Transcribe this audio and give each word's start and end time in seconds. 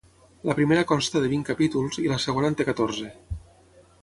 La 0.49 0.53
primera 0.59 0.85
consta 0.91 1.21
de 1.25 1.29
vint 1.35 1.43
capítols 1.51 2.01
i 2.07 2.09
la 2.13 2.19
segona 2.27 2.51
en 2.53 2.59
té 2.63 2.69
catorze. 2.71 3.13